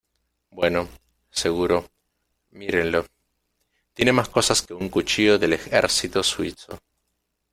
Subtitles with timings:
[0.49, 0.89] Bueno,
[1.29, 1.87] seguro,
[2.49, 3.05] mírenlo.
[3.93, 6.79] Tiene más cosas que un cuchillo del ejército suizo.